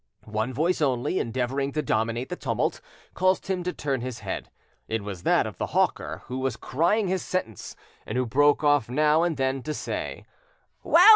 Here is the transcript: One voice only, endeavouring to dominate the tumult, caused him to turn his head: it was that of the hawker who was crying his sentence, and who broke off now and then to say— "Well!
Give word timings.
One 0.25 0.51
voice 0.51 0.81
only, 0.81 1.19
endeavouring 1.19 1.73
to 1.73 1.83
dominate 1.83 2.29
the 2.29 2.35
tumult, 2.35 2.81
caused 3.13 3.45
him 3.45 3.61
to 3.61 3.71
turn 3.71 4.01
his 4.01 4.21
head: 4.21 4.49
it 4.87 5.03
was 5.03 5.21
that 5.21 5.45
of 5.45 5.59
the 5.59 5.67
hawker 5.77 6.23
who 6.25 6.39
was 6.39 6.57
crying 6.57 7.07
his 7.07 7.21
sentence, 7.21 7.75
and 8.07 8.17
who 8.17 8.25
broke 8.25 8.63
off 8.63 8.89
now 8.89 9.21
and 9.21 9.37
then 9.37 9.61
to 9.61 9.75
say— 9.75 10.25
"Well! 10.81 11.03